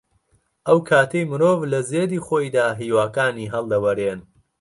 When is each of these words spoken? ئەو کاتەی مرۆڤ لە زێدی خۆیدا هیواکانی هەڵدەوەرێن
ئەو 0.67 0.77
کاتەی 0.89 1.29
مرۆڤ 1.31 1.59
لە 1.71 1.79
زێدی 1.89 2.23
خۆیدا 2.25 2.67
هیواکانی 2.81 3.51
هەڵدەوەرێن 3.53 4.19